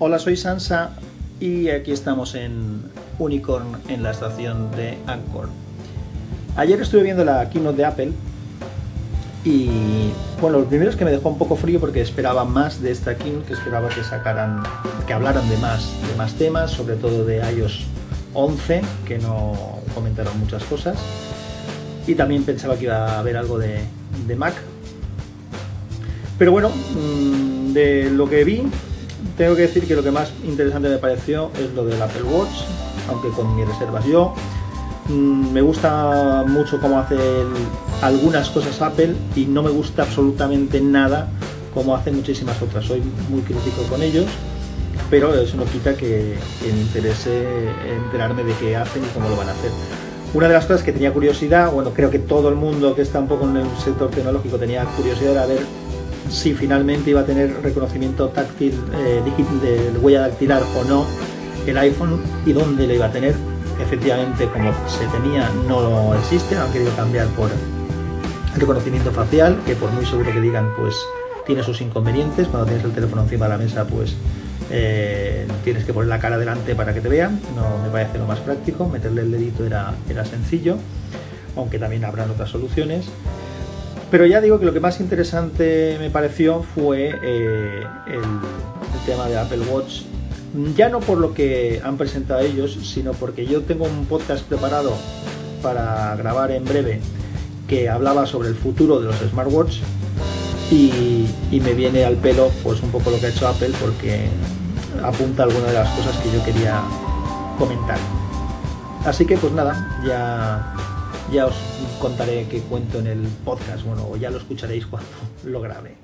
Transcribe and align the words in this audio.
Hola, 0.00 0.20
soy 0.20 0.36
Sansa 0.36 0.90
y 1.40 1.70
aquí 1.70 1.90
estamos 1.90 2.36
en 2.36 2.82
Unicorn 3.18 3.78
en 3.88 4.04
la 4.04 4.12
estación 4.12 4.70
de 4.76 4.96
Anchor. 5.08 5.48
Ayer 6.54 6.80
estuve 6.80 7.02
viendo 7.02 7.24
la 7.24 7.50
keynote 7.50 7.78
de 7.78 7.84
Apple 7.84 8.12
y 9.42 10.12
bueno, 10.40 10.60
lo 10.60 10.66
primero 10.66 10.88
es 10.88 10.94
que 10.94 11.04
me 11.04 11.10
dejó 11.10 11.30
un 11.30 11.36
poco 11.36 11.56
frío 11.56 11.80
porque 11.80 12.00
esperaba 12.00 12.44
más 12.44 12.80
de 12.80 12.92
esta 12.92 13.16
keynote, 13.16 13.48
que 13.48 13.54
esperaba 13.54 13.88
que 13.88 14.04
sacaran, 14.04 14.62
que 15.04 15.12
hablaran 15.12 15.48
de 15.48 15.56
más, 15.56 15.90
de 16.08 16.14
más 16.16 16.34
temas, 16.34 16.70
sobre 16.70 16.94
todo 16.94 17.24
de 17.24 17.38
iOS 17.38 17.84
11, 18.34 18.82
que 19.04 19.18
no 19.18 19.80
comentaron 19.96 20.38
muchas 20.38 20.62
cosas. 20.62 20.96
Y 22.06 22.14
también 22.14 22.44
pensaba 22.44 22.76
que 22.76 22.84
iba 22.84 23.14
a 23.14 23.18
haber 23.18 23.36
algo 23.36 23.58
de, 23.58 23.80
de 24.28 24.36
Mac. 24.36 24.54
Pero 26.38 26.52
bueno, 26.52 26.70
mm, 26.70 27.72
de 27.72 28.10
lo 28.10 28.30
que 28.30 28.44
vi, 28.44 28.62
tengo 29.36 29.56
que 29.56 29.62
decir 29.62 29.86
que 29.86 29.94
lo 29.94 30.02
que 30.02 30.10
más 30.10 30.32
interesante 30.44 30.88
me 30.88 30.98
pareció 30.98 31.50
es 31.54 31.72
lo 31.74 31.84
del 31.84 32.00
Apple 32.00 32.22
Watch, 32.22 32.64
aunque 33.08 33.28
con 33.30 33.54
mis 33.56 33.66
reservas 33.66 34.04
yo. 34.04 34.34
Mm, 35.08 35.52
me 35.52 35.62
gusta 35.62 36.44
mucho 36.46 36.80
cómo 36.80 36.98
hacen 36.98 37.18
algunas 38.02 38.50
cosas 38.50 38.80
Apple 38.82 39.14
y 39.34 39.46
no 39.46 39.62
me 39.62 39.70
gusta 39.70 40.02
absolutamente 40.02 40.80
nada 40.80 41.28
como 41.72 41.94
hacen 41.94 42.16
muchísimas 42.16 42.60
otras. 42.60 42.84
Soy 42.84 43.02
muy 43.28 43.42
crítico 43.42 43.82
con 43.88 44.02
ellos, 44.02 44.26
pero 45.10 45.34
eso 45.34 45.56
no 45.56 45.64
quita 45.64 45.94
que, 45.94 46.36
que 46.60 46.72
me 46.72 46.80
interese 46.80 47.70
enterarme 48.04 48.44
de 48.44 48.52
qué 48.54 48.76
hacen 48.76 49.02
y 49.02 49.08
cómo 49.08 49.28
lo 49.28 49.36
van 49.36 49.48
a 49.48 49.52
hacer. 49.52 49.70
Una 50.34 50.46
de 50.46 50.54
las 50.54 50.66
cosas 50.66 50.82
que 50.82 50.92
tenía 50.92 51.12
curiosidad, 51.12 51.72
bueno, 51.72 51.92
creo 51.94 52.10
que 52.10 52.18
todo 52.18 52.50
el 52.50 52.54
mundo 52.54 52.94
que 52.94 53.00
está 53.00 53.18
un 53.18 53.28
poco 53.28 53.46
en 53.46 53.56
el 53.56 53.66
sector 53.82 54.10
tecnológico 54.10 54.58
tenía 54.58 54.84
curiosidad 54.84 55.32
era 55.32 55.46
ver 55.46 55.60
si 56.30 56.54
finalmente 56.54 57.10
iba 57.10 57.20
a 57.20 57.24
tener 57.24 57.62
reconocimiento 57.62 58.28
táctil 58.28 58.74
eh, 58.94 59.22
de 59.62 59.98
huella 59.98 60.20
dactilar 60.20 60.62
o 60.76 60.84
no 60.84 61.06
el 61.66 61.76
iPhone 61.78 62.20
y 62.46 62.52
dónde 62.52 62.86
lo 62.86 62.94
iba 62.94 63.06
a 63.06 63.12
tener. 63.12 63.34
Efectivamente, 63.80 64.46
como 64.46 64.72
se 64.88 65.06
tenía, 65.06 65.48
no 65.68 66.14
existe, 66.14 66.56
han 66.56 66.72
querido 66.72 66.90
cambiar 66.96 67.26
por 67.28 67.50
reconocimiento 68.56 69.12
facial, 69.12 69.60
que 69.64 69.76
por 69.76 69.90
muy 69.92 70.04
seguro 70.04 70.32
que 70.32 70.40
digan, 70.40 70.72
pues 70.76 70.96
tiene 71.46 71.62
sus 71.62 71.80
inconvenientes. 71.80 72.48
Cuando 72.48 72.66
tienes 72.66 72.84
el 72.84 72.92
teléfono 72.92 73.22
encima 73.22 73.46
de 73.46 73.50
la 73.50 73.58
mesa, 73.58 73.86
pues 73.86 74.16
eh, 74.70 75.46
tienes 75.64 75.84
que 75.84 75.92
poner 75.92 76.08
la 76.08 76.18
cara 76.18 76.38
delante 76.38 76.74
para 76.74 76.92
que 76.92 77.00
te 77.00 77.08
vean. 77.08 77.40
No 77.54 77.82
me 77.82 77.88
parece 77.90 78.18
lo 78.18 78.26
más 78.26 78.40
práctico. 78.40 78.88
Meterle 78.88 79.22
el 79.22 79.30
dedito 79.30 79.64
era, 79.64 79.94
era 80.08 80.24
sencillo, 80.24 80.76
aunque 81.56 81.78
también 81.78 82.04
habrán 82.04 82.30
otras 82.30 82.50
soluciones. 82.50 83.06
Pero 84.10 84.24
ya 84.24 84.40
digo 84.40 84.58
que 84.58 84.64
lo 84.64 84.72
que 84.72 84.80
más 84.80 85.00
interesante 85.00 85.96
me 85.98 86.10
pareció 86.10 86.62
fue 86.62 87.18
eh, 87.22 87.84
el, 88.06 88.22
tema 89.04 89.26
de 89.26 89.38
Apple 89.38 89.60
Watch. 89.70 90.02
Ya 90.74 90.88
no 90.88 91.00
por 91.00 91.18
lo 91.18 91.34
que 91.34 91.80
han 91.84 91.96
presentado 91.98 92.40
ellos, 92.40 92.78
sino 92.82 93.12
porque 93.12 93.46
yo 93.46 93.62
tengo 93.62 93.84
un 93.84 94.06
podcast 94.06 94.44
preparado 94.44 94.94
para 95.62 96.14
grabar 96.16 96.50
en 96.50 96.64
breve 96.64 97.00
que 97.66 97.88
hablaba 97.88 98.26
sobre 98.26 98.48
el 98.48 98.54
futuro 98.54 99.00
de 99.00 99.06
los 99.06 99.16
smartwatch 99.16 99.80
y, 100.70 101.26
y 101.50 101.60
me 101.60 101.74
viene 101.74 102.04
al 102.04 102.16
pelo 102.16 102.50
pues 102.62 102.82
un 102.82 102.90
poco 102.90 103.10
lo 103.10 103.18
que 103.18 103.26
ha 103.26 103.28
hecho 103.28 103.46
Apple 103.46 103.72
porque 103.80 104.28
apunta 105.02 105.42
algunas 105.42 105.68
de 105.68 105.74
las 105.74 105.88
cosas 105.90 106.16
que 106.18 106.32
yo 106.32 106.42
quería 106.44 106.80
comentar. 107.58 107.98
Así 109.04 109.26
que 109.26 109.36
pues 109.36 109.52
nada, 109.52 110.00
ya 110.06 110.74
ya 111.32 111.46
os 111.46 111.54
contaré 112.00 112.46
qué 112.48 112.60
cuento 112.60 112.98
en 113.00 113.06
el 113.06 113.28
podcast, 113.44 113.84
bueno, 113.84 114.06
o 114.10 114.16
ya 114.16 114.30
lo 114.30 114.38
escucharéis 114.38 114.86
cuando 114.86 115.08
lo 115.44 115.60
grabe. 115.60 115.96